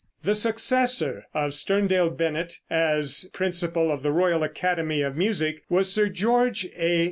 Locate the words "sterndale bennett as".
1.53-3.29